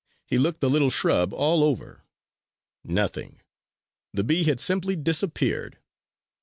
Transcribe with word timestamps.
He 0.25 0.39
looked 0.39 0.61
the 0.61 0.69
little 0.71 0.89
shrub 0.89 1.31
all 1.31 1.63
over. 1.63 2.01
Nothing! 2.83 3.39
The 4.11 4.23
bee 4.23 4.45
had 4.45 4.59
simply 4.59 4.95
disappeared! 4.95 5.77